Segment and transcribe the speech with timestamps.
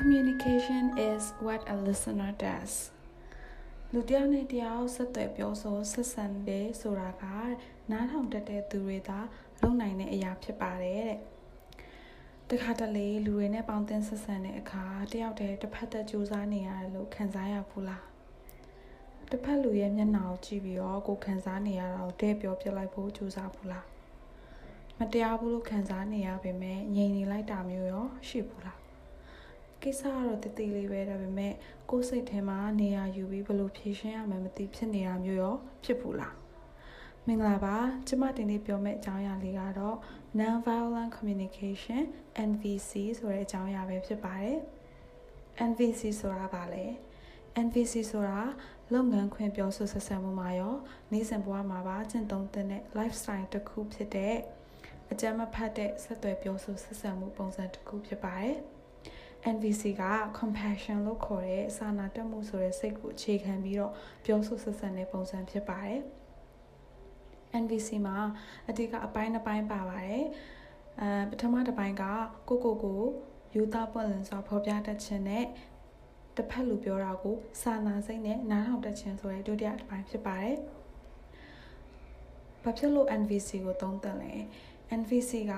[0.00, 2.72] Communication is what a listener does.
[3.92, 7.24] လူတယောက်နဲ့တယောက်ဆက်သွယ်ပြောဆိုဆက်ဆံတယ်ဆိုတာက
[7.90, 9.18] နားထောင်တတ်တဲ့သူတွေသာ
[9.60, 11.18] လုပ်နိုင်တဲ့အရာဖြစ်ပါတယ်တဲ့။
[12.48, 18.02] တခါတလေလူတွေနဲ့ပေါင်းတင်ဆက်ဆံတဲ့အခါတယောက်တည်းတစ်ဖက်သက်ကြိုးစားနေရတယ်လို့ခံစားရဘူးလား။
[19.30, 23.84] တစ်ဖက်လူရဲ့မျက်နှာကိုကြည့်ပြီးတော့ကိုခံစားနေရတာကိုတဲ့ပြောပြလိုက်ဖို့ကြိုးစားဘူးလား။
[24.98, 28.78] မတရားဘူးလို့ခံစားနေရပေမဲ့ငြိမ်နေလိုက်တာမျိုးရောရှိဘူးလား။
[29.82, 31.54] ကိစ္စကတော့တည်တည်လေးပဲဒါပေမဲ့
[31.90, 36.34] ကိုယ်စိတ်ထဲမှာနေရာယူပြီးဘယ်လိုဖြေရှင်းရမှန်းမသိဖြစ်နေတာမျိုးရောဖြစ်ဘူးလား
[37.26, 37.76] မင်္ဂလာပါ
[38.08, 39.96] ကျမဒီနေ့ပြောမယ့်အကြောင်းအရာလေးကတော့
[40.38, 42.02] non violent communication
[42.50, 44.58] NVC ဆိုတဲ့အကြောင်းအရာပဲဖြစ်ပါတယ်
[45.70, 46.84] NVC ဆိုတာဘာလဲ
[47.64, 48.40] NVC ဆိုတာ
[48.92, 50.74] လုပ်ငန်းခွင်ပြောဆိုဆက်ဆံမှုမှာရော
[51.12, 52.66] နေ့စဉ်ဘဝမှာပါကျင့်သုံးတဲ့
[52.98, 54.36] lifestyle တစ်ခုဖြစ်တဲ့
[55.10, 58.58] အကြမ်းမဖတ်တဲ့ဆက်သွယ်ပြောဆိုဆက်ဆံမှုပုံစံတစ်ခုဖြစ်ပါတယ်။
[59.54, 60.02] NVC က
[60.38, 63.92] compassion လို့ခေါ်တဲ့စာနာတတ်မှုဆိုတဲ့စိတ်ကိုအခြေခံပြီးတော့
[64.24, 66.00] ပြောဆိုဆက်ဆံတဲ့ပုံစံဖြစ်ပါတယ်။
[67.62, 68.16] NVC မှာ
[68.68, 70.24] အဓိကအပိုင်းတစ်ပိုင်းပါပါတယ်။
[71.00, 72.04] အဲပထမတစ်ပိုင်းက
[72.48, 73.00] ကိုကိုကို
[73.54, 75.44] ယူသားပွင့်လင်းစွာဖော်ပြတတ်ခြင်းနဲ့
[76.36, 80.56] တစ်ဖက်လူပြောတာကိုစာနာစိတ်နဲ့နားထောင်တတ်ခြင်းဆိုတဲ့ဒုတိယတစ်ပိုင်းဖြစ်ပါတယ်။
[82.62, 84.32] ဘာဖြစ်လို့ NVC ကိုသုံးသပ်လဲ
[84.98, 85.54] NVC က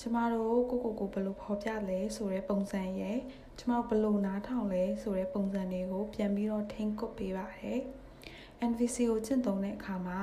[0.00, 3.18] ကျမတို့ကိုကိုကိုဘယ်လိုဖော်ပြလဲဆိုတဲ့ပုံစံရဲ့
[3.58, 7.80] ကျမတို့ဘယ်လိုနားထောင်လဲဆိုတဲ့ပုံစံတွေကိုပြန်ပြီးတော့ထိန်းကွပ်ပေးပါတယ်
[8.70, 10.20] NVC ကိုကျင့်သုံးတဲ့အခါမှာ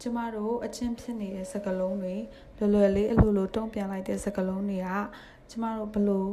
[0.00, 2.16] ကျမတို့အချင်းဖြစ်နေတဲ့စကားလုံးတွေ
[2.58, 4.90] လွယ်လွယ်လေးအလိုလိုတုံ့ပြန်လိုက်တဲ့စကားလုံးတွေက
[5.50, 6.26] ကျမတို့ဘယ်လို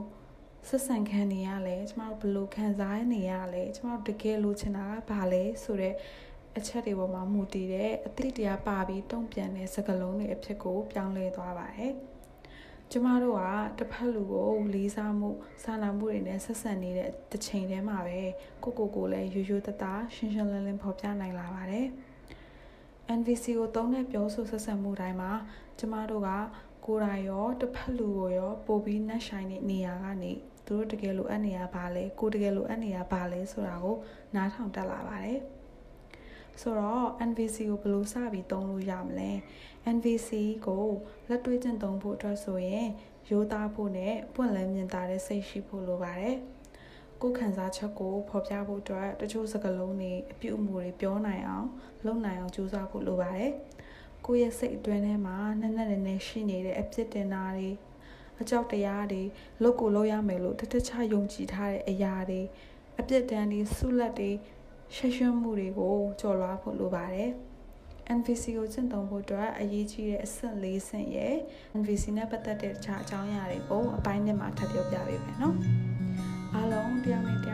[0.67, 5.93] ဆက်ဆံခံနေရလဲကျမတို့ဘယ်လိုခံစားနေရလဲကျမတို့တကယ်လိုချင်တာကဘာလဲဆိုတဲ့
[6.57, 11.93] အချက်တွေပေါ်မှာမူတည်တဲ့အသတိတရားပါပြီးတုံ့ပြန်တဲ့စကားလုံးတွေအဖြစ်ကို ပြောင်းလဲသွားပါတယ်။
[12.91, 13.43] ကျမတို့က
[13.77, 15.29] တစ်ဖက်လူကိုလေးစားမှု
[15.63, 18.21] စာနာမှုတွေနဲ့ဆက်ဆံနေတဲ့တစ်ချိန်တည်းမှာပဲ
[18.63, 21.87] ကိုကိုကိုလည်းရိုးရိုးသားသားရှင်းရှင်းလင်းလင်းဖော်ပြနိုင်လာပါတယ်။
[23.19, 25.31] NVC ကိုသုံးတဲ့ပြောဆိုဆက်ဆံမှုတိုင်းမှာ
[25.79, 26.29] ကျမတို့က
[26.85, 30.31] ကိုယ်တိုင်ရောတစ်ဖက်လူကိုရောပို့ပြီးနှက်ဆိုင်တဲ့နေရာကနေ
[30.65, 33.97] သူတို့တကယ်လိုအပ်နေရပါလဲကိုတကယ်လိုအပ်နေရပါလဲဆိုတာကို
[34.35, 35.41] နားထောင်တက်လာပါတယ်။
[36.61, 39.31] ဆိုတော့ NVC ကိုဘယ်လိုစပြီးသုံးလို့ရမလဲ
[39.95, 40.29] NVC
[40.67, 40.85] ကို
[41.29, 42.87] လက်တွေ့ကျင့်သုံးဖို့အတွက်ဆိုရင်
[43.29, 46.37] ရိုးသားဖို့နဲ့ပွင့်လန်းမြင်သာတဲ့စိတ်ရှိဖို့လိုပါတယ်
[47.21, 51.67] ကိုယ်ခံစားချက်ကိုဖော်ပြဖို့အတွက်တချို့စကားလုံးတွေအပြုအမူတွေပြောနိုင်အောင်
[52.05, 53.51] လုပ်နိုင်အောင်ကြိုးစားဖို့လိုပါတယ်
[54.25, 57.69] ကိုယ့်ရဲ့စိတ်အတွင်းထဲမှာနက်နက်နဲနဲရှိနေတဲ့အဖြစ်တင်တာတွေ
[58.41, 59.23] အကြောက်တရားတွေ
[59.63, 62.41] လုပ်ကိုလုပ်ရမယ်လို့တတချယုံကြည်ထားတဲ့အရာတွေ
[62.99, 64.31] အပြစ်ဒဏ်တွေဆုလက်တွေ
[64.95, 67.31] ရှက်ရွံ့မှုတွေကိုကျော်လွှားဖို့လိုပါတယ်
[68.17, 71.35] NVC ကိုကျင့်သုံးဖို့အတွက်အရေးကြီးတဲ့အဆင့်၄ဆင့်ရဲ့
[71.79, 75.55] NVC နဲ့ပတ်သက်တဲ့တခြားအကြောင်းအရာတွေကိုအပိုင်းနှစ်မှာထပ်ပြောပြပေးမယ်နော်
[76.53, 77.47] အားလုံးတရားမင်္